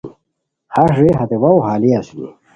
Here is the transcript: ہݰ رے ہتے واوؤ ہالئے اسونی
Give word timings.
ہݰ 0.73 0.89
رے 0.97 1.07
ہتے 1.19 1.37
واوؤ 1.41 1.59
ہالئے 1.65 1.91
اسونی 1.99 2.27